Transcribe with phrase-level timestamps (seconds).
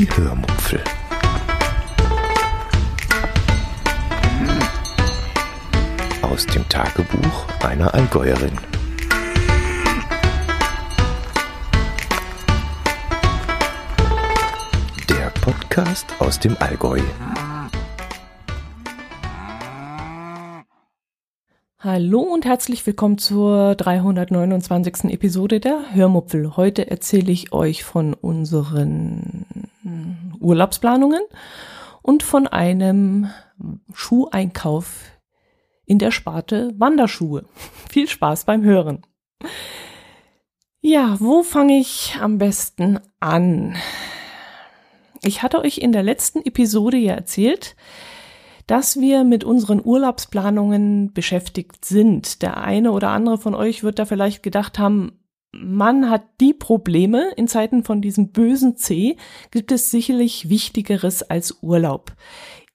[0.00, 0.80] Die Hörmupfel.
[6.22, 8.56] Aus dem Tagebuch einer Allgäuerin.
[15.10, 17.00] Der Podcast aus dem Allgäu.
[21.80, 25.12] Hallo und herzlich willkommen zur 329.
[25.12, 26.56] Episode der Hörmupfel.
[26.56, 29.44] Heute erzähle ich euch von unseren
[30.40, 31.22] Urlaubsplanungen
[32.02, 33.30] und von einem
[33.92, 35.20] Schuheinkauf
[35.84, 37.44] in der Sparte Wanderschuhe.
[37.90, 39.02] Viel Spaß beim Hören.
[40.80, 43.76] Ja, wo fange ich am besten an?
[45.22, 47.76] Ich hatte euch in der letzten Episode ja erzählt,
[48.66, 52.40] dass wir mit unseren Urlaubsplanungen beschäftigt sind.
[52.40, 55.19] Der eine oder andere von euch wird da vielleicht gedacht haben,
[55.52, 59.16] man hat die Probleme in Zeiten von diesem bösen C,
[59.50, 62.12] gibt es sicherlich Wichtigeres als Urlaub.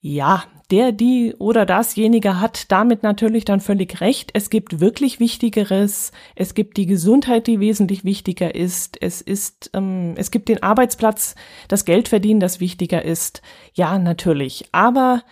[0.02, 4.32] Ja, der, die oder dasjenige hat damit natürlich dann völlig recht.
[4.34, 6.12] Es gibt wirklich Wichtigeres.
[6.36, 9.02] Es gibt die Gesundheit, die wesentlich wichtiger ist.
[9.02, 11.36] Es ist, ähm, es gibt den Arbeitsplatz,
[11.68, 13.42] das Geldverdienen, das wichtiger ist.
[13.74, 14.66] Ja, natürlich.
[14.72, 15.24] Aber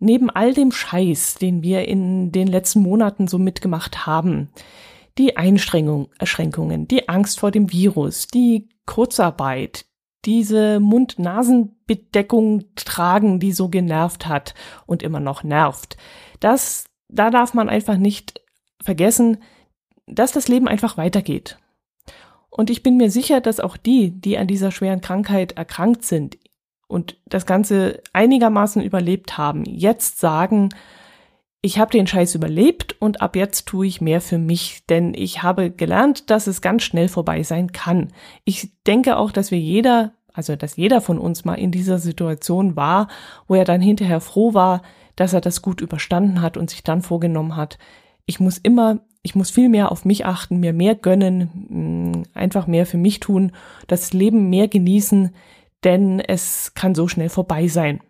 [0.00, 4.50] neben all dem Scheiß, den wir in den letzten Monaten so mitgemacht haben,
[5.20, 9.84] die Einschränkungen, die Angst vor dem Virus, die Kurzarbeit,
[10.24, 14.54] diese Mund-Nasen-Bedeckung tragen, die so genervt hat
[14.86, 15.96] und immer noch nervt.
[16.40, 18.40] Das, da darf man einfach nicht
[18.82, 19.38] vergessen,
[20.06, 21.58] dass das Leben einfach weitergeht.
[22.48, 26.38] Und ich bin mir sicher, dass auch die, die an dieser schweren Krankheit erkrankt sind,
[26.90, 30.70] und das Ganze einigermaßen überlebt haben, jetzt sagen,
[31.62, 35.42] ich habe den Scheiß überlebt und ab jetzt tue ich mehr für mich, denn ich
[35.42, 38.08] habe gelernt, dass es ganz schnell vorbei sein kann.
[38.44, 42.76] Ich denke auch, dass wir jeder, also dass jeder von uns mal in dieser Situation
[42.76, 43.08] war,
[43.46, 44.80] wo er dann hinterher froh war,
[45.16, 47.78] dass er das gut überstanden hat und sich dann vorgenommen hat,
[48.24, 52.86] ich muss immer, ich muss viel mehr auf mich achten, mir mehr gönnen, einfach mehr
[52.86, 53.52] für mich tun,
[53.86, 55.34] das Leben mehr genießen,
[55.84, 58.00] denn es kann so schnell vorbei sein.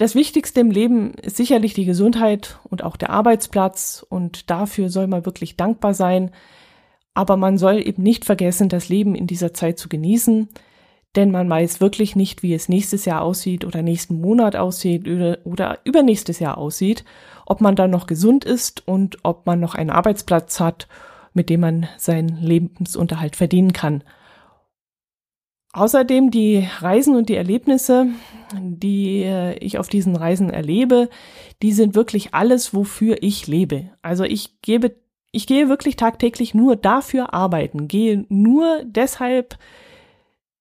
[0.00, 5.06] Das Wichtigste im Leben ist sicherlich die Gesundheit und auch der Arbeitsplatz und dafür soll
[5.08, 6.30] man wirklich dankbar sein.
[7.12, 10.48] Aber man soll eben nicht vergessen, das Leben in dieser Zeit zu genießen,
[11.16, 15.06] denn man weiß wirklich nicht, wie es nächstes Jahr aussieht oder nächsten Monat aussieht
[15.44, 17.04] oder, übernächstes Jahr aussieht,
[17.44, 20.88] ob man dann noch gesund ist und ob man noch einen Arbeitsplatz hat,
[21.34, 24.02] mit dem man seinen Lebensunterhalt verdienen kann.
[25.72, 28.08] Außerdem die Reisen und die Erlebnisse,
[28.58, 31.08] die äh, ich auf diesen Reisen erlebe,
[31.62, 33.90] die sind wirklich alles, wofür ich lebe.
[34.02, 34.96] Also ich gebe,
[35.30, 39.58] ich gehe wirklich tagtäglich nur dafür arbeiten, gehe nur deshalb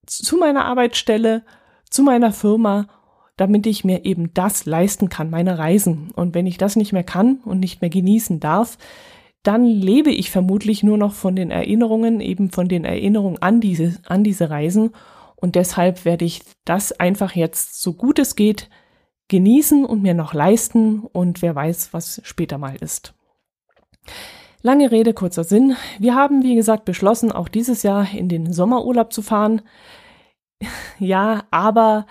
[0.05, 1.43] zu meiner Arbeitsstelle,
[1.89, 2.87] zu meiner Firma,
[3.35, 6.11] damit ich mir eben das leisten kann, meine Reisen.
[6.15, 8.77] Und wenn ich das nicht mehr kann und nicht mehr genießen darf,
[9.44, 13.95] dann lebe ich vermutlich nur noch von den Erinnerungen, eben von den Erinnerungen an diese,
[14.05, 14.91] an diese Reisen.
[15.35, 18.69] Und deshalb werde ich das einfach jetzt so gut es geht
[19.29, 23.13] genießen und mir noch leisten und wer weiß, was später mal ist.
[24.61, 25.77] Lange Rede, kurzer Sinn.
[26.00, 29.61] Wir haben, wie gesagt, beschlossen, auch dieses Jahr in den Sommerurlaub zu fahren.
[31.01, 32.06] Ja, aber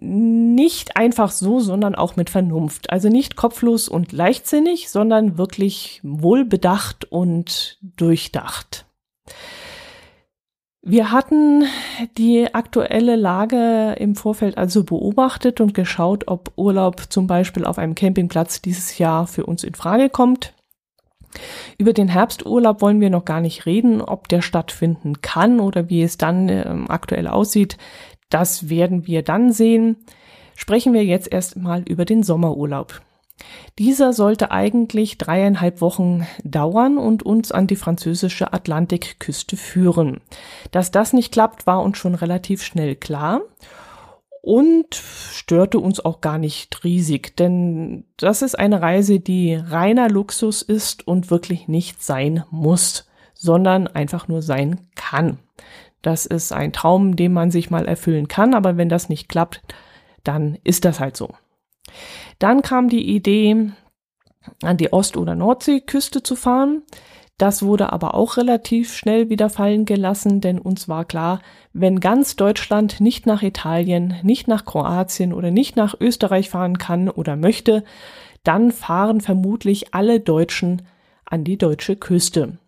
[0.00, 2.90] nicht einfach so, sondern auch mit Vernunft.
[2.90, 8.86] Also nicht kopflos und leichtsinnig, sondern wirklich wohlbedacht und durchdacht.
[10.82, 11.64] Wir hatten
[12.16, 17.94] die aktuelle Lage im Vorfeld also beobachtet und geschaut, ob Urlaub zum Beispiel auf einem
[17.94, 20.54] Campingplatz dieses Jahr für uns in Frage kommt.
[21.78, 26.02] Über den Herbsturlaub wollen wir noch gar nicht reden, ob der stattfinden kann oder wie
[26.02, 27.76] es dann äh, aktuell aussieht.
[28.30, 29.96] Das werden wir dann sehen.
[30.56, 33.02] Sprechen wir jetzt erstmal über den Sommerurlaub.
[33.78, 40.20] Dieser sollte eigentlich dreieinhalb Wochen dauern und uns an die französische Atlantikküste führen.
[40.70, 43.40] Dass das nicht klappt, war uns schon relativ schnell klar
[44.42, 50.62] und störte uns auch gar nicht riesig, denn das ist eine Reise, die reiner Luxus
[50.62, 55.38] ist und wirklich nicht sein muss, sondern einfach nur sein kann.
[56.02, 59.62] Das ist ein Traum, den man sich mal erfüllen kann, aber wenn das nicht klappt,
[60.24, 61.34] dann ist das halt so.
[62.38, 63.72] Dann kam die Idee,
[64.62, 66.82] an die Ost- oder Nordseeküste zu fahren.
[67.36, 71.40] Das wurde aber auch relativ schnell wieder fallen gelassen, denn uns war klar,
[71.72, 77.08] wenn ganz Deutschland nicht nach Italien, nicht nach Kroatien oder nicht nach Österreich fahren kann
[77.08, 77.82] oder möchte,
[78.44, 80.82] dann fahren vermutlich alle Deutschen
[81.24, 82.58] an die deutsche Küste.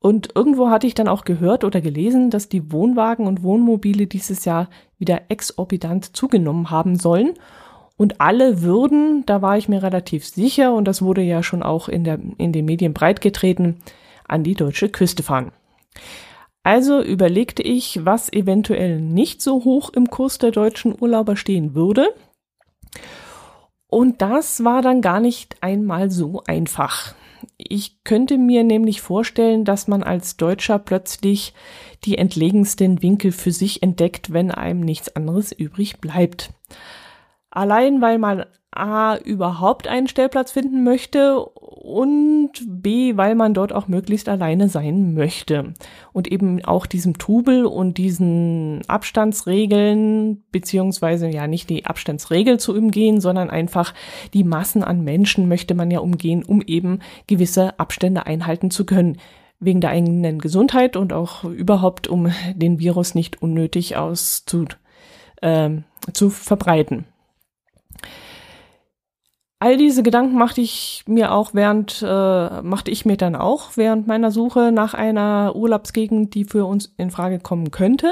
[0.00, 4.46] Und irgendwo hatte ich dann auch gehört oder gelesen, dass die Wohnwagen und Wohnmobile dieses
[4.46, 7.34] Jahr wieder exorbitant zugenommen haben sollen.
[7.98, 11.88] Und alle würden, da war ich mir relativ sicher, und das wurde ja schon auch
[11.88, 13.76] in, der, in den Medien breitgetreten,
[14.26, 15.52] an die deutsche Küste fahren.
[16.62, 22.14] Also überlegte ich, was eventuell nicht so hoch im Kurs der deutschen Urlauber stehen würde.
[23.86, 27.14] Und das war dann gar nicht einmal so einfach.
[27.56, 31.54] Ich könnte mir nämlich vorstellen, dass man als Deutscher plötzlich
[32.04, 36.50] die entlegensten Winkel für sich entdeckt, wenn einem nichts anderes übrig bleibt.
[37.50, 43.88] Allein weil man A überhaupt einen Stellplatz finden möchte und B, weil man dort auch
[43.88, 45.74] möglichst alleine sein möchte
[46.12, 53.20] und eben auch diesem Trubel und diesen Abstandsregeln beziehungsweise ja nicht die Abstandsregel zu umgehen,
[53.20, 53.92] sondern einfach
[54.34, 59.16] die Massen an Menschen möchte man ja umgehen, um eben gewisse Abstände einhalten zu können
[59.58, 64.66] wegen der eigenen Gesundheit und auch überhaupt, um den Virus nicht unnötig auszu,
[65.42, 65.70] äh,
[66.12, 67.04] zu verbreiten.
[69.62, 74.06] All diese Gedanken machte ich mir auch während, äh, machte ich mir dann auch während
[74.06, 78.10] meiner Suche nach einer Urlaubsgegend, die für uns in Frage kommen könnte.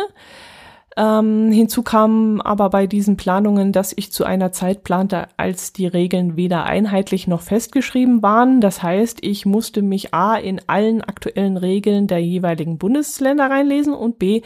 [0.99, 5.87] Ähm, hinzu kam aber bei diesen Planungen, dass ich zu einer Zeit plante, als die
[5.87, 8.61] Regeln weder einheitlich noch festgeschrieben waren.
[8.61, 14.19] Das heißt, ich musste mich A in allen aktuellen Regeln der jeweiligen Bundesländer reinlesen und
[14.19, 14.43] B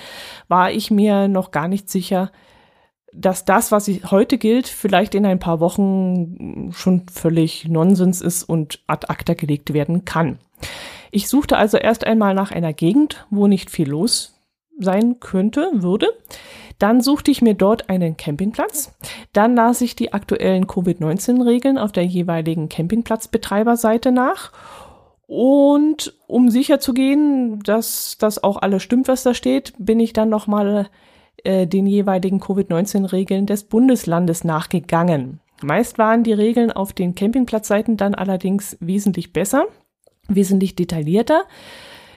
[0.47, 2.31] war ich mir noch gar nicht sicher,
[3.13, 8.81] dass das, was heute gilt, vielleicht in ein paar Wochen schon völlig Nonsens ist und
[8.87, 10.39] ad acta gelegt werden kann.
[11.11, 14.41] Ich suchte also erst einmal nach einer Gegend, wo nicht viel los
[14.79, 16.09] sein könnte, würde.
[16.79, 18.95] Dann suchte ich mir dort einen Campingplatz.
[19.33, 24.53] Dann las ich die aktuellen Covid-19-Regeln auf der jeweiligen Campingplatzbetreiberseite nach.
[25.27, 30.13] Und um sicher zu gehen, dass das auch alles stimmt, was da steht, bin ich
[30.13, 30.89] dann nochmal
[31.45, 35.41] äh, den jeweiligen Covid-19-Regeln des Bundeslandes nachgegangen.
[35.63, 39.67] Meist waren die Regeln auf den Campingplatzseiten dann allerdings wesentlich besser,
[40.29, 41.45] wesentlich detaillierter.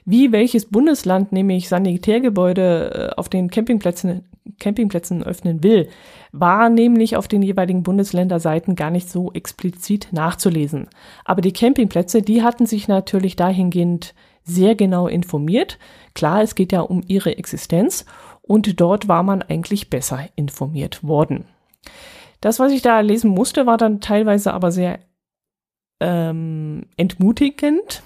[0.06, 4.24] Wie welches Bundesland nämlich Sanitärgebäude äh, auf den Campingplätzen,
[4.60, 5.90] Campingplätzen öffnen will,
[6.32, 10.88] war nämlich auf den jeweiligen Bundesländerseiten gar nicht so explizit nachzulesen.
[11.24, 14.14] Aber die Campingplätze, die hatten sich natürlich dahingehend
[14.44, 15.80] sehr genau informiert.
[16.14, 18.06] Klar, es geht ja um ihre Existenz
[18.48, 21.46] und dort war man eigentlich besser informiert worden.
[22.42, 25.00] Das, was ich da lesen musste, war dann teilweise aber sehr
[26.00, 28.04] ähm, entmutigend.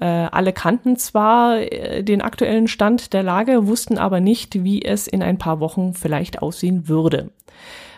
[0.00, 5.06] Äh, alle kannten zwar äh, den aktuellen Stand der Lage, wussten aber nicht, wie es
[5.06, 7.30] in ein paar Wochen vielleicht aussehen würde.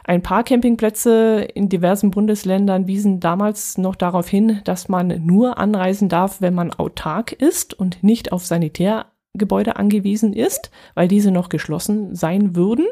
[0.05, 6.09] Ein paar Campingplätze in diversen Bundesländern wiesen damals noch darauf hin, dass man nur anreisen
[6.09, 9.07] darf, wenn man autark ist und nicht auf Sanitär
[9.39, 12.87] Gebäude angewiesen ist, weil diese noch geschlossen sein würden.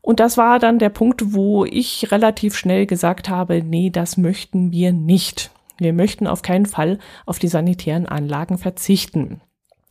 [0.00, 4.72] Und das war dann der Punkt, wo ich relativ schnell gesagt habe, nee, das möchten
[4.72, 5.50] wir nicht.
[5.78, 9.40] Wir möchten auf keinen Fall auf die sanitären Anlagen verzichten.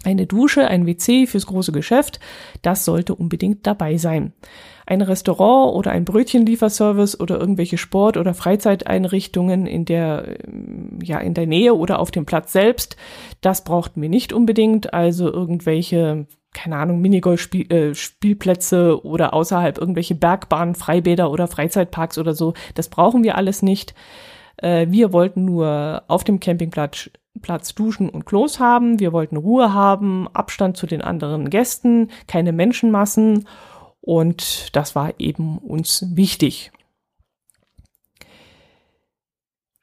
[0.04, 2.20] Eine Dusche, ein WC fürs große Geschäft,
[2.62, 4.34] das sollte unbedingt dabei sein.
[4.92, 10.36] Ein Restaurant oder ein Brötchenlieferservice oder irgendwelche Sport- oder Freizeiteinrichtungen in der,
[11.02, 12.98] ja, in der Nähe oder auf dem Platz selbst,
[13.40, 14.94] das brauchten wir nicht unbedingt.
[14.94, 22.54] Also irgendwelche, keine Ahnung, Minigolf-Spielplätze äh, oder außerhalb irgendwelche Bergbahnen, Freibäder oder Freizeitparks oder so,
[22.74, 23.96] das brauchen wir alles nicht.
[24.58, 27.10] Äh, wir wollten nur auf dem Campingplatz
[27.42, 29.00] Platz Duschen und Klos haben.
[29.00, 33.48] Wir wollten Ruhe haben, Abstand zu den anderen Gästen, keine Menschenmassen
[34.02, 36.72] und das war eben uns wichtig.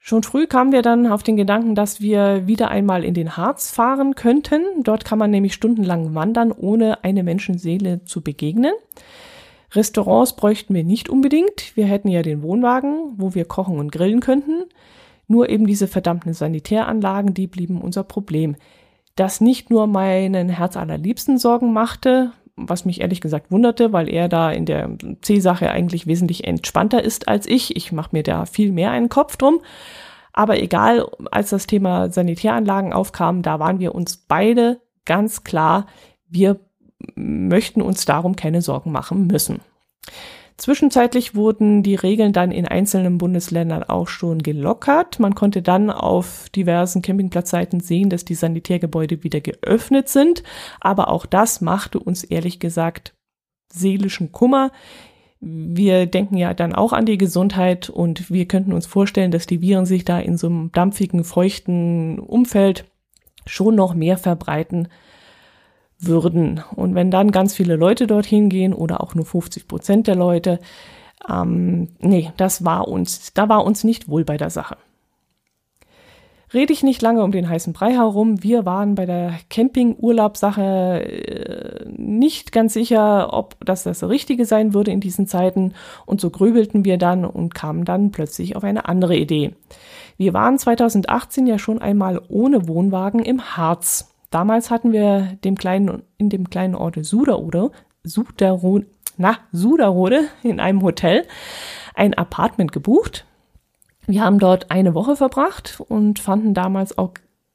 [0.09, 3.69] Schon früh kamen wir dann auf den Gedanken, dass wir wieder einmal in den Harz
[3.69, 4.63] fahren könnten.
[4.81, 8.73] Dort kann man nämlich stundenlang wandern, ohne eine Menschenseele zu begegnen.
[9.71, 11.75] Restaurants bräuchten wir nicht unbedingt.
[11.75, 14.63] Wir hätten ja den Wohnwagen, wo wir kochen und grillen könnten.
[15.27, 18.55] Nur eben diese verdammten Sanitäranlagen, die blieben unser Problem.
[19.15, 22.31] Das nicht nur meinen Herz allerliebsten Sorgen machte,
[22.67, 24.89] was mich ehrlich gesagt wunderte, weil er da in der
[25.21, 27.75] C-Sache eigentlich wesentlich entspannter ist als ich.
[27.75, 29.61] Ich mache mir da viel mehr einen Kopf drum.
[30.33, 35.87] Aber egal, als das Thema Sanitäranlagen aufkam, da waren wir uns beide ganz klar,
[36.27, 36.59] wir
[37.15, 39.61] möchten uns darum keine Sorgen machen müssen.
[40.59, 45.17] Zwischenzeitlich wurden die Regeln dann in einzelnen Bundesländern auch schon gelockert.
[45.17, 50.43] Man konnte dann auf diversen Campingplatzseiten sehen, dass die Sanitärgebäude wieder geöffnet sind.
[50.81, 53.13] Aber auch das machte uns ehrlich gesagt
[53.71, 54.73] seelischen Kummer.
[55.39, 59.61] Wir denken ja dann auch an die Gesundheit und wir könnten uns vorstellen, dass die
[59.61, 62.83] Viren sich da in so einem dampfigen, feuchten Umfeld
[63.45, 64.89] schon noch mehr verbreiten
[65.99, 66.63] würden.
[66.75, 70.59] Und wenn dann ganz viele Leute dorthin gehen oder auch nur 50 Prozent der Leute,
[71.29, 74.77] ähm, nee, das war uns, da war uns nicht wohl bei der Sache.
[76.51, 78.41] Rede ich nicht lange um den heißen Brei herum.
[78.41, 80.63] Wir waren bei der Camping-Urlaubsache
[81.03, 85.73] äh, nicht ganz sicher, ob das das Richtige sein würde in diesen Zeiten.
[86.07, 89.53] Und so grübelten wir dann und kamen dann plötzlich auf eine andere Idee.
[90.17, 94.09] Wir waren 2018 ja schon einmal ohne Wohnwagen im Harz.
[94.29, 97.71] Damals hatten wir dem kleinen, in dem kleinen Ort Suderode,
[98.03, 98.85] Suderode,
[99.17, 101.25] na, Suderode in einem Hotel
[101.95, 103.25] ein Apartment gebucht.
[104.05, 107.11] Wir haben dort eine Woche verbracht und fanden damals auch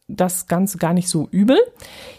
[0.06, 1.58] das Ganze gar nicht so übel.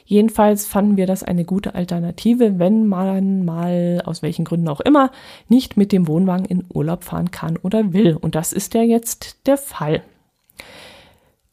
[0.05, 5.11] Jedenfalls fanden wir das eine gute Alternative, wenn man mal, aus welchen Gründen auch immer,
[5.49, 8.15] nicht mit dem Wohnwagen in Urlaub fahren kann oder will.
[8.15, 10.01] Und das ist ja jetzt der Fall.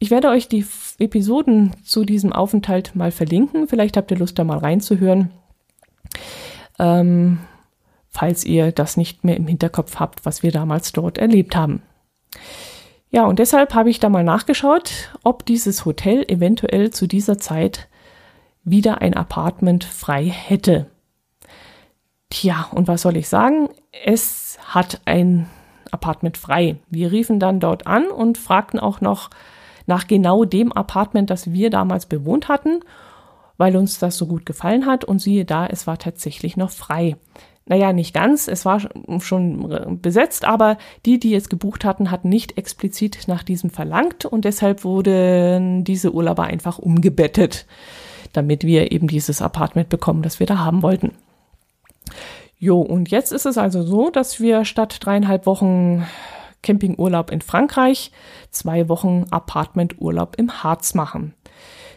[0.02, 0.66] Ich werde euch die
[0.98, 3.68] Episoden zu diesem Aufenthalt mal verlinken.
[3.68, 5.30] Vielleicht habt ihr Lust, da mal reinzuhören.
[6.80, 7.38] Ähm,
[8.08, 11.82] falls ihr das nicht mehr im Hinterkopf habt, was wir damals dort erlebt haben.
[13.10, 17.86] Ja, und deshalb habe ich da mal nachgeschaut, ob dieses Hotel eventuell zu dieser Zeit
[18.64, 20.90] wieder ein Apartment frei hätte.
[22.28, 23.68] Tja, und was soll ich sagen?
[24.04, 25.48] Es hat ein
[25.92, 26.74] Apartment frei.
[26.90, 29.30] Wir riefen dann dort an und fragten auch noch,
[29.86, 32.80] nach genau dem Apartment, das wir damals bewohnt hatten,
[33.56, 35.04] weil uns das so gut gefallen hat.
[35.04, 37.16] Und siehe da, es war tatsächlich noch frei.
[37.64, 38.80] Naja, nicht ganz, es war
[39.20, 44.44] schon besetzt, aber die, die es gebucht hatten, hatten nicht explizit nach diesem verlangt und
[44.44, 47.66] deshalb wurden diese Urlauber einfach umgebettet,
[48.32, 51.12] damit wir eben dieses Apartment bekommen, das wir da haben wollten.
[52.58, 56.04] Jo, und jetzt ist es also so, dass wir statt dreieinhalb Wochen
[56.62, 58.12] Campingurlaub in Frankreich,
[58.50, 61.34] zwei Wochen Apartmenturlaub im Harz machen.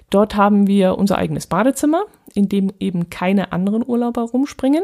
[0.10, 2.03] Dort haben wir unser eigenes Badezimmer,
[2.34, 4.84] in dem eben keine anderen Urlauber rumspringen.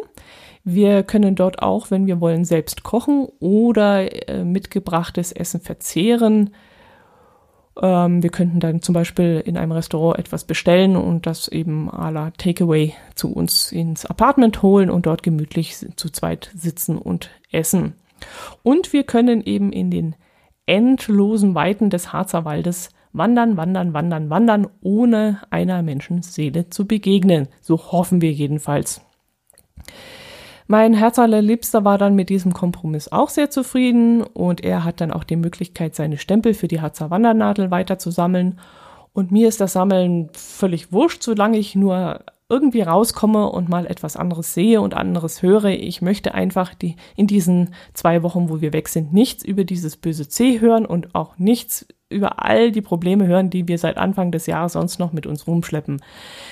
[0.63, 6.51] Wir können dort auch, wenn wir wollen, selbst kochen oder äh, mitgebrachtes Essen verzehren.
[7.81, 12.11] Ähm, wir könnten dann zum Beispiel in einem Restaurant etwas bestellen und das eben à
[12.11, 17.95] la Takeaway zu uns ins Apartment holen und dort gemütlich zu zweit sitzen und essen.
[18.63, 20.15] Und wir können eben in den
[20.65, 27.47] endlosen Weiten des Harzer Waldes wandern, wandern, wandern, wandern, ohne einer Menschenseele zu begegnen.
[27.59, 29.01] So hoffen wir jedenfalls.
[30.67, 35.25] Mein Herzallerliebster war dann mit diesem Kompromiss auch sehr zufrieden und er hat dann auch
[35.25, 38.59] die Möglichkeit, seine Stempel für die Harzer Wandernadel weiter zu sammeln.
[39.11, 44.17] Und mir ist das Sammeln völlig wurscht, solange ich nur irgendwie rauskomme und mal etwas
[44.17, 45.65] anderes sehe und anderes höre.
[45.65, 49.95] Ich möchte einfach die, in diesen zwei Wochen, wo wir weg sind, nichts über dieses
[49.95, 54.31] böse C hören und auch nichts über all die Probleme hören, die wir seit Anfang
[54.31, 56.01] des Jahres sonst noch mit uns rumschleppen.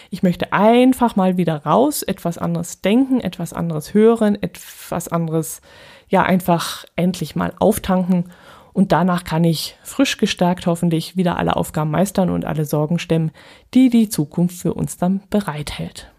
[0.10, 5.62] Ich möchte einfach mal wieder raus, etwas anderes denken, etwas anderes hören, etwas anderes,
[6.08, 8.32] ja, einfach endlich mal auftanken
[8.80, 13.32] und danach kann ich frisch gestärkt hoffentlich wieder alle Aufgaben meistern und alle Sorgen stemmen,
[13.74, 16.10] die die Zukunft für uns dann bereithält.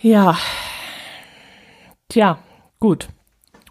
[0.00, 0.38] Ja,
[2.08, 2.38] tja,
[2.80, 3.08] gut.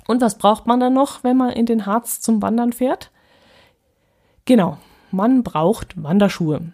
[0.06, 3.10] Und was braucht man dann noch, wenn man in den Harz zum Wandern fährt?
[4.46, 4.78] Genau,
[5.10, 6.72] man braucht Wanderschuhe.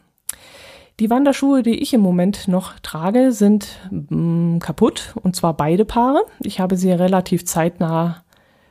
[1.00, 5.86] Die Wanderschuhe, die ich im Moment noch trage, sind mh, mm, kaputt und zwar beide
[5.86, 6.26] Paare.
[6.42, 8.26] Ich habe sie relativ zeitnah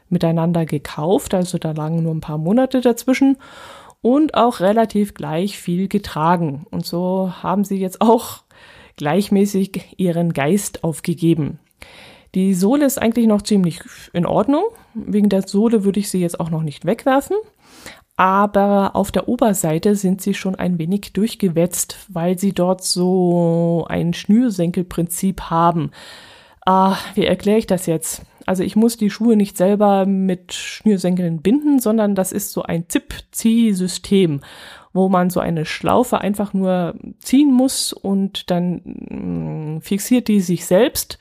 [0.09, 3.37] miteinander gekauft, also da lagen nur ein paar Monate dazwischen
[4.03, 6.67] und auch relativ gleich viel getragen.
[6.71, 8.45] Und so haben sie jetzt auch
[8.97, 11.59] gleichmäßig ihren Geist aufgegeben.
[12.35, 13.81] Die Sohle ist eigentlich noch ziemlich
[14.13, 14.65] in Ordnung.
[14.95, 17.37] Wegen der Sohle würde ich sie jetzt auch noch nicht wegwerfen.
[18.17, 24.15] Aber auf der Oberseite sind sie schon ein wenig durchgewetzt, weil sie dort so ein
[24.15, 25.91] Schnürsenkelprinzip haben.
[26.65, 28.23] Ah, wie erkläre ich das jetzt?
[28.47, 32.88] Also ich muss die Schuhe nicht selber mit Schnürsenkeln binden, sondern das ist so ein
[32.88, 34.41] Zip-Zieh-System,
[34.93, 40.65] wo man so eine Schlaufe einfach nur ziehen muss und dann mm, fixiert die sich
[40.65, 41.19] selbst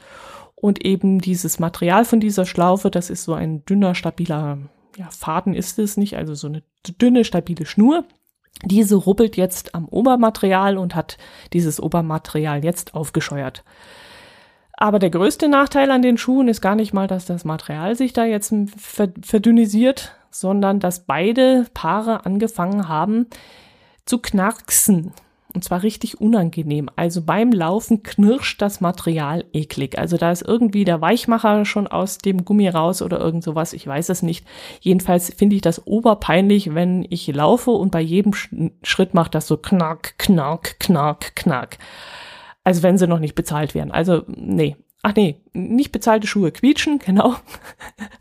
[0.56, 4.60] und eben dieses Material von dieser Schlaufe, das ist so ein dünner, stabiler
[4.98, 6.64] ja, Faden ist es nicht, also so eine
[7.00, 8.06] dünne, stabile Schnur.
[8.64, 11.18] Diese rubbelt jetzt am Obermaterial und hat
[11.52, 13.64] dieses Obermaterial jetzt aufgescheuert.
[14.78, 18.14] Aber der größte Nachteil an den Schuhen ist gar nicht mal, dass das Material sich
[18.14, 18.54] da jetzt
[19.22, 23.28] verdünnisiert, sondern dass beide Paare angefangen haben
[24.06, 25.14] zu knacksen.
[25.54, 26.90] Und zwar richtig unangenehm.
[26.98, 29.98] Also beim Laufen knirscht das Material eklig.
[29.98, 33.72] Also da ist irgendwie der Weichmacher schon aus dem Gummi raus oder irgend sowas.
[33.72, 34.46] Ich weiß es nicht.
[34.82, 38.34] Jedenfalls finde ich das oberpeinlich, wenn ich laufe und bei jedem
[38.84, 41.78] Schritt macht das so knack, knack, knack, knack.
[42.66, 43.92] Also wenn sie noch nicht bezahlt werden.
[43.92, 44.76] Also nee.
[45.04, 47.36] Ach nee, nicht bezahlte Schuhe quietschen, genau.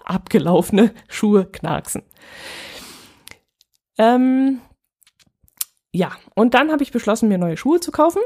[0.04, 2.02] Abgelaufene Schuhe knacksen.
[3.96, 4.60] Ähm,
[5.92, 8.20] ja, und dann habe ich beschlossen, mir neue Schuhe zu kaufen.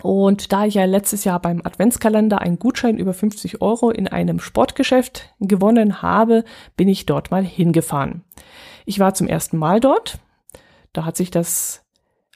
[0.00, 4.40] Und da ich ja letztes Jahr beim Adventskalender einen Gutschein über 50 Euro in einem
[4.40, 6.44] Sportgeschäft gewonnen habe,
[6.76, 8.24] bin ich dort mal hingefahren.
[8.84, 10.18] Ich war zum ersten Mal dort.
[10.92, 11.85] Da hat sich das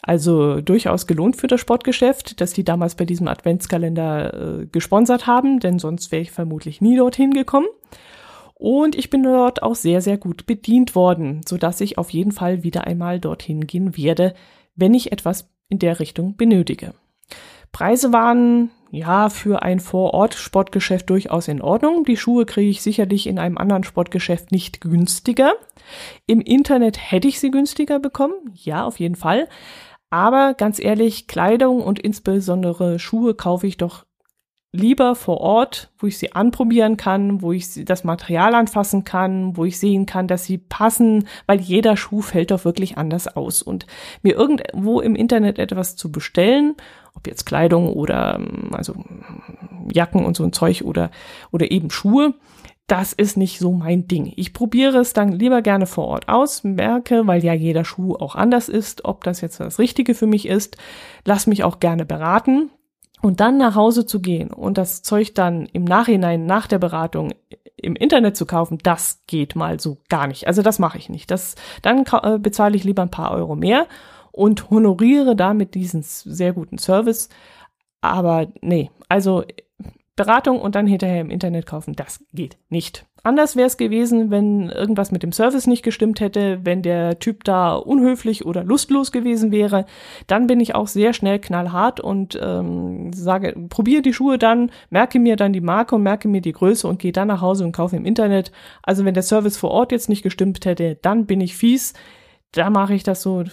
[0.02, 5.60] also durchaus gelohnt für das Sportgeschäft, dass die damals bei diesem Adventskalender äh, gesponsert haben,
[5.60, 7.68] denn sonst wäre ich vermutlich nie dorthin gekommen.
[8.54, 12.32] Und ich bin dort auch sehr, sehr gut bedient worden, so dass ich auf jeden
[12.32, 14.34] Fall wieder einmal dorthin gehen werde,
[14.76, 16.92] wenn ich etwas in der Richtung benötige.
[17.72, 22.04] Preise waren ja für ein Vorort-Sportgeschäft durchaus in Ordnung.
[22.04, 25.54] Die Schuhe kriege ich sicherlich in einem anderen Sportgeschäft nicht günstiger.
[26.26, 29.48] Im Internet hätte ich sie günstiger bekommen, ja, auf jeden Fall.
[30.10, 34.04] Aber ganz ehrlich, Kleidung und insbesondere Schuhe kaufe ich doch
[34.72, 39.64] lieber vor Ort, wo ich sie anprobieren kann, wo ich das Material anfassen kann, wo
[39.64, 43.62] ich sehen kann, dass sie passen, weil jeder Schuh fällt doch wirklich anders aus.
[43.62, 43.86] Und
[44.22, 46.76] mir irgendwo im Internet etwas zu bestellen,
[47.14, 48.94] ob jetzt Kleidung oder ähm, also
[49.92, 51.10] Jacken und so ein Zeug oder
[51.50, 52.34] oder eben Schuhe,
[52.90, 54.32] das ist nicht so mein Ding.
[54.34, 58.34] Ich probiere es dann lieber gerne vor Ort aus, merke, weil ja jeder Schuh auch
[58.34, 60.76] anders ist, ob das jetzt das Richtige für mich ist.
[61.24, 62.70] Lass mich auch gerne beraten.
[63.22, 67.34] Und dann nach Hause zu gehen und das Zeug dann im Nachhinein nach der Beratung
[67.76, 70.46] im Internet zu kaufen, das geht mal so gar nicht.
[70.46, 71.30] Also das mache ich nicht.
[71.30, 73.86] Das, dann äh, bezahle ich lieber ein paar Euro mehr
[74.32, 77.28] und honoriere damit diesen sehr guten Service.
[78.00, 79.44] Aber nee, also
[80.20, 83.06] Beratung und dann hinterher im Internet kaufen, das geht nicht.
[83.22, 87.42] Anders wäre es gewesen, wenn irgendwas mit dem Service nicht gestimmt hätte, wenn der Typ
[87.44, 89.86] da unhöflich oder lustlos gewesen wäre.
[90.26, 95.18] Dann bin ich auch sehr schnell knallhart und ähm, sage, probiere die Schuhe dann, merke
[95.18, 97.72] mir dann die Marke und merke mir die Größe und gehe dann nach Hause und
[97.72, 98.52] kaufe im Internet.
[98.82, 101.94] Also wenn der Service vor Ort jetzt nicht gestimmt hätte, dann bin ich fies.
[102.52, 103.44] Da mache ich das so,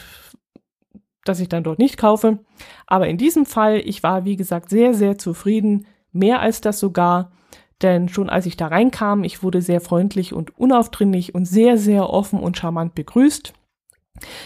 [1.24, 2.40] dass ich dann dort nicht kaufe.
[2.88, 7.32] Aber in diesem Fall, ich war wie gesagt sehr, sehr zufrieden mehr als das sogar,
[7.82, 12.10] denn schon als ich da reinkam, ich wurde sehr freundlich und unaufdringlich und sehr, sehr
[12.10, 13.54] offen und charmant begrüßt.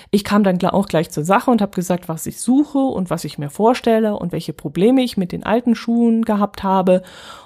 [0.09, 3.23] Ich kam dann auch gleich zur Sache und habe gesagt, was ich suche und was
[3.23, 7.03] ich mir vorstelle und welche Probleme ich mit den alten Schuhen gehabt habe.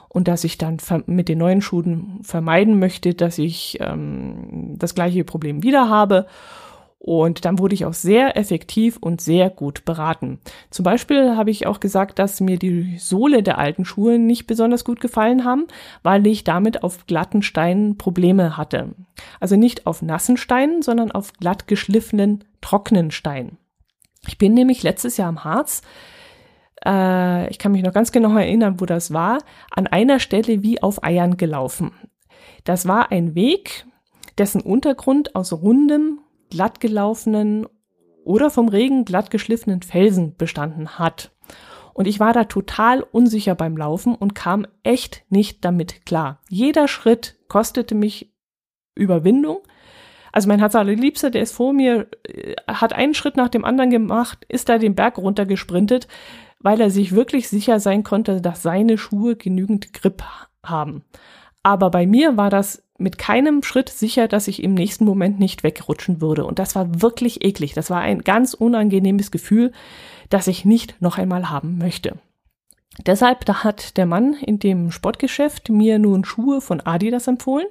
[0.10, 5.24] Und dass ich dann mit den neuen Schuhen vermeiden möchte, dass ich ähm, das gleiche
[5.24, 6.26] Problem wieder habe
[7.06, 10.40] und dann wurde ich auch sehr effektiv und sehr gut beraten.
[10.72, 14.84] Zum Beispiel habe ich auch gesagt, dass mir die Sohle der alten Schuhe nicht besonders
[14.84, 15.68] gut gefallen haben,
[16.02, 18.96] weil ich damit auf glatten Steinen Probleme hatte.
[19.40, 23.60] Also nicht auf nassen Steinen, sondern auf glatt geschliffenen, trockenen Steinen.
[24.26, 25.84] Ich bin nämlich letztes Jahr am Harz
[26.84, 29.38] äh, ich kann mich noch ganz genau erinnern, wo das war,
[29.70, 31.92] an einer Stelle wie auf Eiern gelaufen.
[32.64, 33.86] Das war ein Weg,
[34.40, 37.68] dessen Untergrund aus rundem, glattgelaufenen
[38.24, 41.32] oder vom Regen glatt geschliffenen Felsen bestanden hat.
[41.94, 46.42] Und ich war da total unsicher beim Laufen und kam echt nicht damit klar.
[46.50, 48.34] Jeder Schritt kostete mich
[48.96, 49.60] Überwindung.
[50.34, 53.92] Also mein Herz allerliebster, der ist vor mir, äh, hat einen Schritt nach dem anderen
[53.92, 56.10] gemacht, ist da den Berg runter gesprintet,
[56.60, 60.24] weil er sich wirklich sicher sein konnte, dass seine Schuhe genügend Grip
[60.64, 61.06] haben.
[61.64, 65.64] Aber bei mir war das mit keinem Schritt sicher, dass ich im nächsten Moment nicht
[65.64, 66.46] wegrutschen würde.
[66.46, 67.74] Und das war wirklich eklig.
[67.74, 69.72] Das war ein ganz unangenehmes Gefühl,
[70.30, 72.18] das ich nicht noch einmal haben möchte.
[73.06, 77.68] Deshalb da hat der Mann in dem Sportgeschäft mir nun Schuhe von Adidas empfohlen,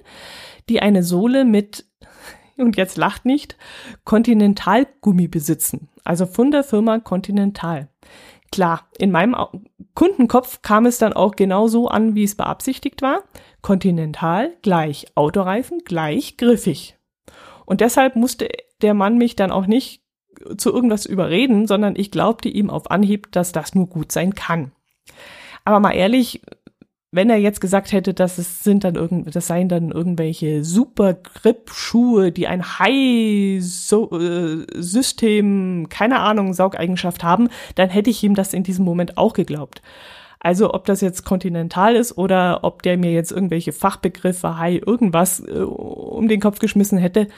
[0.69, 1.87] die eine Sohle mit,
[2.59, 3.57] und jetzt lacht nicht,
[4.05, 5.89] Continental-Gummi besitzen.
[6.05, 7.89] Also von der Firma Continental.
[8.55, 9.35] Klar, in meinem
[9.97, 13.25] Kundenkopf kam es dann auch genau so an, wie es beabsichtigt war.
[13.63, 16.97] Continental gleich Autoreifen gleich griffig.
[17.67, 18.47] Und deshalb musste
[18.81, 20.05] der Mann mich dann auch nicht
[20.57, 24.71] zu irgendwas überreden, sondern ich glaubte ihm auf Anhieb, dass das nur gut sein kann.
[25.65, 26.41] Aber mal ehrlich,
[27.15, 31.15] wenn er jetzt gesagt hätte, dass es sind dann irgend, das seien dann irgendwelche super
[31.15, 33.61] Grip-Schuhe, die ein High-System,
[35.89, 39.81] keine Ahnung, Saugeigenschaft haben, dann hätte ich ihm das in diesem Moment auch geglaubt.
[40.41, 45.39] Also ob das jetzt kontinental ist oder ob der mir jetzt irgendwelche Fachbegriffe, Hai, irgendwas
[45.39, 47.29] äh, um den Kopf geschmissen hätte,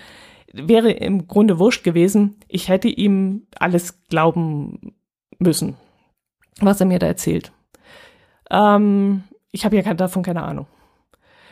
[0.54, 2.36] wäre im Grunde wurscht gewesen.
[2.48, 4.96] Ich hätte ihm alles glauben
[5.38, 5.76] müssen,
[6.62, 7.52] was er mir da erzählt.
[8.50, 10.66] Ähm, ich habe ja davon keine Ahnung.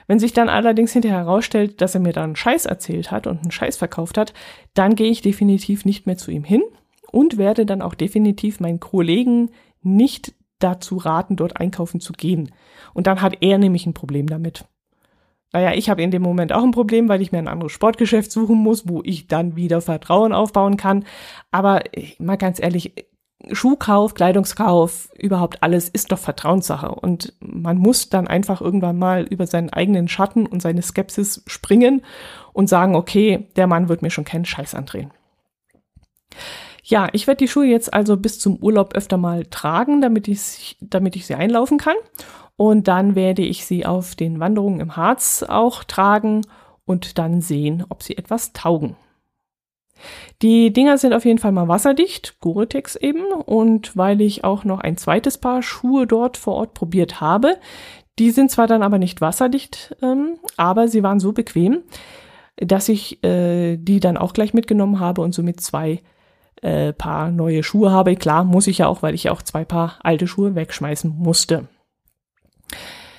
[0.06, 3.50] Wenn sich dann allerdings hinterher herausstellt, dass er mir dann Scheiß erzählt hat und einen
[3.50, 4.34] Scheiß verkauft hat,
[4.74, 6.62] dann gehe ich definitiv nicht mehr zu ihm hin
[7.10, 9.50] und werde dann auch definitiv meinen Kollegen
[9.82, 12.50] nicht dazu raten, dort einkaufen zu gehen.
[12.92, 14.64] Und dann hat er nämlich ein Problem damit.
[15.52, 18.32] Naja, ich habe in dem Moment auch ein Problem, weil ich mir ein anderes Sportgeschäft
[18.32, 21.04] suchen muss, wo ich dann wieder Vertrauen aufbauen kann.
[21.52, 21.82] Aber
[22.18, 22.92] mal ganz ehrlich,
[23.52, 26.88] Schuhkauf, Kleidungskauf, überhaupt alles ist doch Vertrauenssache.
[26.88, 32.02] Und man muss dann einfach irgendwann mal über seinen eigenen Schatten und seine Skepsis springen
[32.52, 35.10] und sagen, okay, der Mann wird mir schon keinen Scheiß andrehen.
[36.82, 40.76] Ja, ich werde die Schuhe jetzt also bis zum Urlaub öfter mal tragen, damit ich,
[40.80, 41.96] damit ich sie einlaufen kann.
[42.56, 46.42] Und dann werde ich sie auf den Wanderungen im Harz auch tragen
[46.84, 48.96] und dann sehen, ob sie etwas taugen.
[50.42, 53.24] Die Dinger sind auf jeden Fall mal wasserdicht, Gore-Tex eben.
[53.32, 57.56] Und weil ich auch noch ein zweites Paar Schuhe dort vor Ort probiert habe,
[58.18, 61.82] die sind zwar dann aber nicht wasserdicht, ähm, aber sie waren so bequem,
[62.56, 66.00] dass ich äh, die dann auch gleich mitgenommen habe und somit zwei
[66.62, 68.14] äh, Paar neue Schuhe habe.
[68.14, 71.68] Klar, muss ich ja auch, weil ich ja auch zwei Paar alte Schuhe wegschmeißen musste.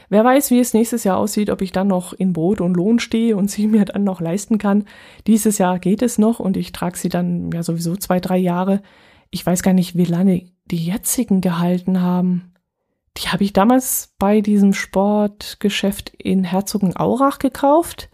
[0.09, 2.99] Wer weiß, wie es nächstes Jahr aussieht, ob ich dann noch in Brot und Lohn
[2.99, 4.85] stehe und sie mir dann noch leisten kann.
[5.27, 8.81] Dieses Jahr geht es noch und ich trage sie dann ja sowieso zwei, drei Jahre.
[9.31, 12.53] Ich weiß gar nicht, wie lange die jetzigen gehalten haben.
[13.17, 18.09] Die habe ich damals bei diesem Sportgeschäft in Herzogenaurach gekauft.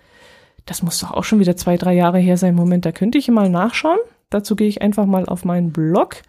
[0.65, 2.53] Das muss doch auch schon wieder zwei, drei Jahre her sein.
[2.53, 3.97] Moment, da könnte ich mal nachschauen.
[4.29, 6.21] Dazu gehe ich einfach mal auf meinen Blog,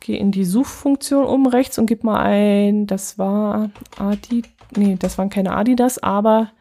[0.00, 4.42] gehe in die Suchfunktion oben rechts und gebe mal ein, das war Adi,
[4.74, 6.52] nee, das waren keine Adidas, aber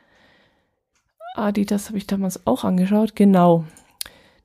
[1.35, 3.15] Adidas habe ich damals auch angeschaut.
[3.15, 3.65] Genau.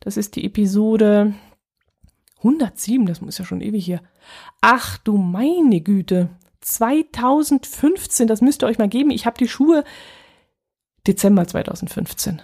[0.00, 1.34] Das ist die Episode
[2.38, 4.02] 107, das muss ja schon ewig hier.
[4.60, 6.30] Ach du meine Güte.
[6.60, 9.10] 2015, das müsst ihr euch mal geben.
[9.10, 9.84] Ich habe die Schuhe
[11.06, 12.42] Dezember 2015.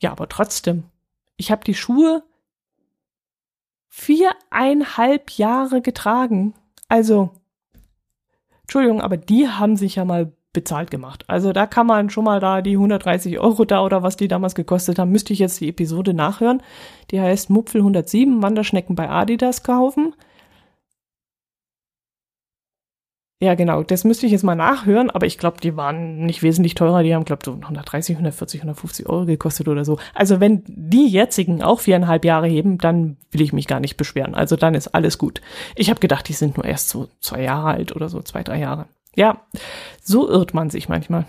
[0.00, 0.84] Ja, aber trotzdem.
[1.36, 2.22] Ich habe die Schuhe
[3.88, 6.54] viereinhalb Jahre getragen.
[6.88, 7.30] Also,
[8.64, 11.24] Entschuldigung, aber die haben sich ja mal bezahlt gemacht.
[11.26, 14.54] Also da kann man schon mal da die 130 Euro da oder was die damals
[14.54, 16.62] gekostet haben, müsste ich jetzt die Episode nachhören.
[17.10, 20.14] Die heißt Mupfel 107, Wanderschnecken bei Adidas kaufen.
[23.44, 26.74] Ja, genau, das müsste ich jetzt mal nachhören, aber ich glaube, die waren nicht wesentlich
[26.74, 27.02] teurer.
[27.02, 29.98] Die haben, glaube ich, so 130, 140, 150 Euro gekostet oder so.
[30.14, 34.34] Also wenn die jetzigen auch viereinhalb Jahre heben, dann will ich mich gar nicht beschweren.
[34.34, 35.42] Also dann ist alles gut.
[35.76, 38.60] Ich habe gedacht, die sind nur erst so zwei Jahre alt oder so, zwei, drei
[38.60, 38.86] Jahre.
[39.14, 39.42] Ja,
[40.02, 41.26] so irrt man sich manchmal.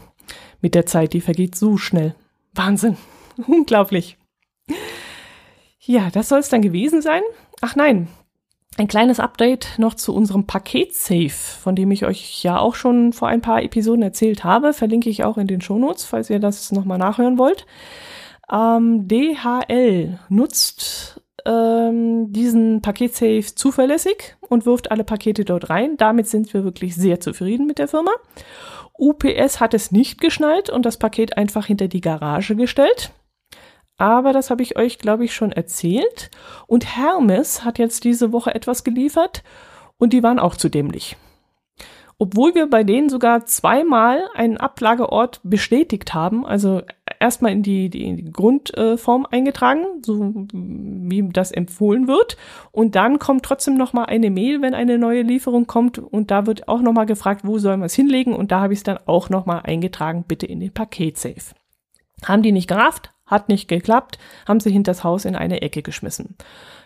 [0.62, 2.16] Mit der Zeit, die vergeht so schnell.
[2.54, 2.96] Wahnsinn.
[3.46, 4.18] Unglaublich.
[5.82, 7.24] Ja, das soll es dann gewesen sein.
[7.60, 8.08] Ach nein,
[8.78, 13.30] ein kleines Update noch zu unserem Paket-Safe, von dem ich euch ja auch schon vor
[13.30, 14.74] ein paar Episoden erzählt habe.
[14.74, 17.66] Verlinke ich auch in den Shownotes, falls ihr das nochmal nachhören wollt.
[18.52, 25.96] Ähm, DHL nutzt ähm, diesen Paket-Safe zuverlässig und wirft alle Pakete dort rein.
[25.98, 28.12] Damit sind wir wirklich sehr zufrieden mit der Firma.
[28.98, 33.12] UPS hat es nicht geschnallt und das Paket einfach hinter die Garage gestellt
[33.98, 36.30] aber das habe ich euch, glaube ich, schon erzählt.
[36.68, 39.44] Und Hermes hat jetzt diese Woche etwas geliefert
[39.98, 41.16] und die waren auch zu dämlich.
[42.18, 46.82] Obwohl wir bei denen sogar zweimal einen Ablageort bestätigt haben, also
[47.20, 52.38] erstmal in die, die, in die Grundform eingetragen, so wie das empfohlen wird.
[52.72, 56.00] Und dann kommt trotzdem nochmal eine Mail, wenn eine neue Lieferung kommt.
[56.00, 58.34] Und da wird auch nochmal gefragt, wo sollen wir es hinlegen?
[58.34, 61.54] Und da habe ich es dann auch nochmal eingetragen, bitte in den Paketsafe.
[62.24, 66.36] Haben die nicht gerafft, hat nicht geklappt, haben sie hinters Haus in eine Ecke geschmissen.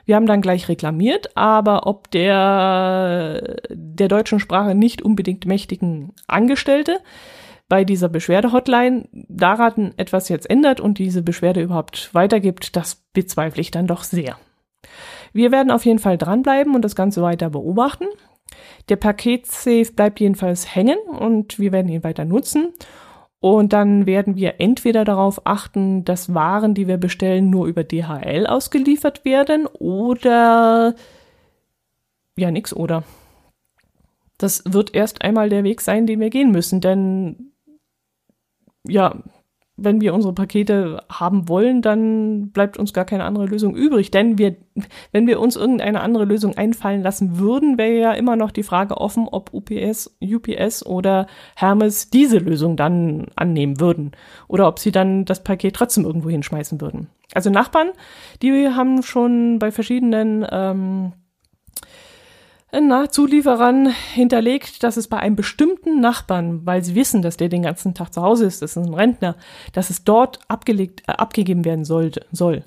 [0.05, 6.99] Wir haben dann gleich reklamiert, aber ob der der deutschen Sprache nicht unbedingt mächtigen Angestellte
[7.67, 13.69] bei dieser Beschwerde-Hotline daran etwas jetzt ändert und diese Beschwerde überhaupt weitergibt, das bezweifle ich
[13.69, 14.37] dann doch sehr.
[15.33, 18.05] Wir werden auf jeden Fall dranbleiben und das Ganze weiter beobachten.
[18.89, 22.73] Der Paketsafe bleibt jedenfalls hängen und wir werden ihn weiter nutzen.
[23.41, 28.45] Und dann werden wir entweder darauf achten, dass Waren, die wir bestellen, nur über DHL
[28.47, 30.93] ausgeliefert werden oder
[32.37, 33.03] ja, nix oder.
[34.37, 37.53] Das wird erst einmal der Weg sein, den wir gehen müssen, denn
[38.87, 39.21] ja,
[39.83, 44.11] wenn wir unsere Pakete haben wollen, dann bleibt uns gar keine andere Lösung übrig.
[44.11, 44.55] Denn wir,
[45.11, 48.97] wenn wir uns irgendeine andere Lösung einfallen lassen würden, wäre ja immer noch die Frage
[48.97, 54.11] offen, ob UPS, UPS oder Hermes diese Lösung dann annehmen würden.
[54.47, 57.07] Oder ob sie dann das Paket trotzdem irgendwo hinschmeißen würden.
[57.33, 57.91] Also Nachbarn,
[58.41, 61.13] die haben schon bei verschiedenen ähm,
[62.71, 67.63] na, Zulieferern hinterlegt, dass es bei einem bestimmten Nachbarn, weil sie wissen, dass der den
[67.63, 69.35] ganzen Tag zu Hause ist, das ist ein Rentner,
[69.73, 72.63] dass es dort abgelegt, äh, abgegeben werden soll, soll.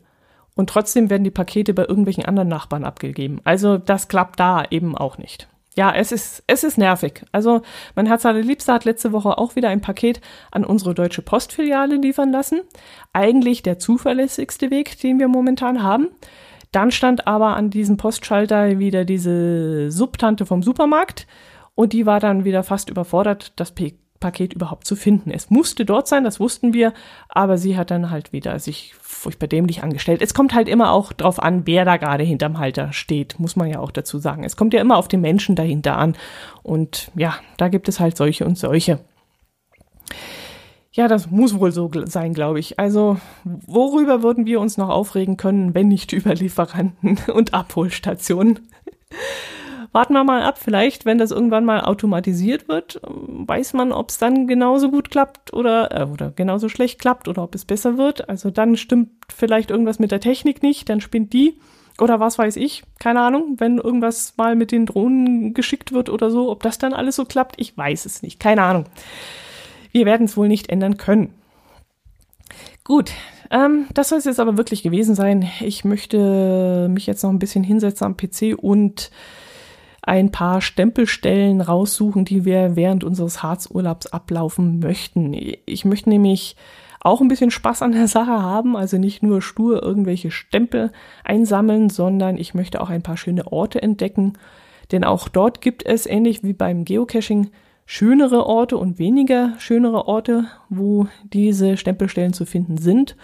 [0.55, 3.41] Und trotzdem werden die Pakete bei irgendwelchen anderen Nachbarn abgegeben.
[3.45, 5.49] Also das klappt da eben auch nicht.
[5.75, 7.25] Ja, es ist, es ist nervig.
[7.33, 7.62] Also
[7.95, 12.31] mein Herz allerliebster hat letzte Woche auch wieder ein Paket an unsere deutsche Postfiliale liefern
[12.31, 12.61] lassen.
[13.15, 16.09] Eigentlich der zuverlässigste Weg, den wir momentan haben.
[16.73, 21.27] Dann stand aber an diesem Postschalter wieder diese Subtante vom Supermarkt
[21.75, 25.31] und die war dann wieder fast überfordert, das P Paket überhaupt zu finden.
[25.31, 26.95] Es musste dort sein, das wussten wir,
[27.29, 30.23] aber sie hat dann halt wieder sich furchtbar dämlich angestellt.
[30.23, 33.69] Es kommt halt immer auch drauf an, wer da gerade hinterm Halter steht, muss man
[33.69, 34.45] ja auch dazu sagen.
[34.45, 36.17] Es kommt ja immer auf den Menschen dahinter an.
[36.63, 39.01] Und ja, da gibt es halt solche und solche.
[40.95, 42.79] Ja, das muss wohl so sein, glaube ich.
[42.79, 48.61] Also, worüber würden wir uns noch aufregen können, wenn nicht über Lieferanten und Abholstationen?
[49.93, 54.17] Warten wir mal ab, vielleicht, wenn das irgendwann mal automatisiert wird, weiß man, ob es
[54.17, 58.29] dann genauso gut klappt oder, äh, oder genauso schlecht klappt oder ob es besser wird.
[58.31, 61.59] Also dann stimmt vielleicht irgendwas mit der Technik nicht, dann spinnt die
[61.99, 66.31] oder was weiß ich, keine Ahnung, wenn irgendwas mal mit den Drohnen geschickt wird oder
[66.31, 68.87] so, ob das dann alles so klappt, ich weiß es nicht, keine Ahnung.
[69.93, 71.35] Wir werden es wohl nicht ändern können.
[72.85, 73.13] Gut,
[73.51, 75.49] ähm, das soll es jetzt aber wirklich gewesen sein.
[75.61, 79.11] Ich möchte mich jetzt noch ein bisschen hinsetzen am PC und
[80.03, 85.33] ein paar Stempelstellen raussuchen, die wir während unseres Harzurlaubs ablaufen möchten.
[85.65, 86.57] Ich möchte nämlich
[87.01, 90.91] auch ein bisschen Spaß an der Sache haben, also nicht nur stur irgendwelche Stempel
[91.25, 94.35] einsammeln, sondern ich möchte auch ein paar schöne Orte entdecken,
[94.91, 97.51] denn auch dort gibt es ähnlich wie beim Geocaching
[97.87, 103.16] schönere Orte und weniger schönere Orte, wo diese Stempelstellen zu finden sind.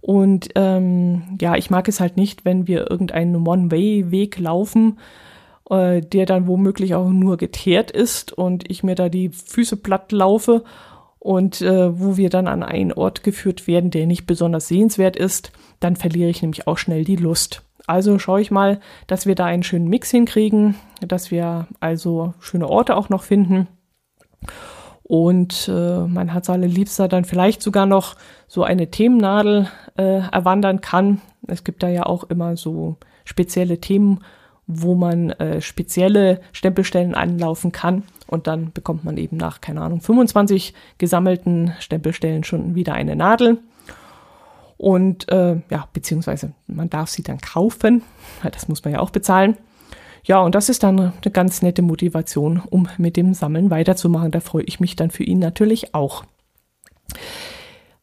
[0.00, 4.98] Und ähm, ja, ich mag es halt nicht, wenn wir irgendeinen One-Way-Weg laufen,
[5.68, 10.10] äh, der dann womöglich auch nur geteert ist und ich mir da die Füße platt
[10.12, 10.64] laufe
[11.18, 15.52] und äh, wo wir dann an einen Ort geführt werden, der nicht besonders sehenswert ist,
[15.78, 17.62] dann verliere ich nämlich auch schnell die Lust.
[17.86, 22.68] Also schaue ich mal, dass wir da einen schönen Mix hinkriegen, dass wir also schöne
[22.68, 23.68] Orte auch noch finden
[25.02, 28.14] und äh, mein Herz liebster dann vielleicht sogar noch
[28.46, 31.20] so eine Themennadel äh, erwandern kann.
[31.48, 34.20] Es gibt da ja auch immer so spezielle Themen,
[34.68, 40.00] wo man äh, spezielle Stempelstellen anlaufen kann und dann bekommt man eben nach, keine Ahnung,
[40.00, 43.58] 25 gesammelten Stempelstellen schon wieder eine Nadel.
[44.76, 48.02] Und äh, ja, beziehungsweise man darf sie dann kaufen,
[48.50, 49.56] das muss man ja auch bezahlen.
[50.24, 54.30] Ja, und das ist dann eine ganz nette Motivation, um mit dem Sammeln weiterzumachen.
[54.30, 56.24] Da freue ich mich dann für ihn natürlich auch.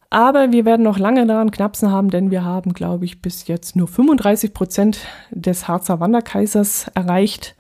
[0.10, 3.76] Aber wir werden noch lange daran knapsen haben, denn wir haben, glaube ich, bis jetzt
[3.76, 5.00] nur 35 Prozent
[5.32, 7.56] des Harzer Wanderkaisers erreicht.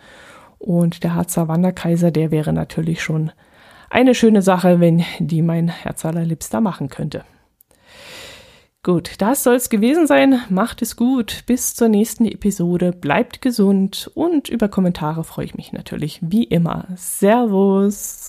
[0.57, 3.31] Und der Harzer Wanderkaiser, der wäre natürlich schon
[3.89, 7.23] eine schöne Sache, wenn die mein Herz allerliebster machen könnte.
[8.87, 10.43] Gut, das soll's gewesen sein.
[10.47, 11.43] Macht es gut.
[11.45, 12.93] Bis zur nächsten Episode.
[12.93, 16.85] Bleibt gesund und über Kommentare freue ich mich natürlich wie immer.
[16.95, 18.26] Servus.